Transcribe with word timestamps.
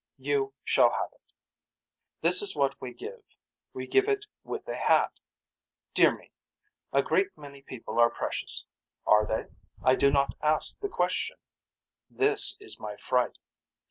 You 0.17 0.53
shall 0.63 0.89
have 0.89 1.11
it. 1.13 1.21
This 2.21 2.41
is 2.41 2.55
what 2.55 2.75
we 2.81 2.91
give. 2.91 3.21
We 3.71 3.85
give 3.85 4.07
it 4.09 4.25
with 4.43 4.67
a 4.67 4.75
hat. 4.75 5.11
Dear 5.93 6.11
me. 6.17 6.31
A 6.91 7.03
great 7.03 7.37
many 7.37 7.61
people 7.61 7.99
are 7.99 8.09
precious. 8.09 8.65
Are 9.05 9.27
they. 9.27 9.51
I 9.83 9.93
do 9.93 10.09
not 10.09 10.35
ask 10.41 10.79
the 10.79 10.89
question. 10.89 11.37
This 12.09 12.57
is 12.59 12.79
my 12.79 12.95
fright. 12.97 13.37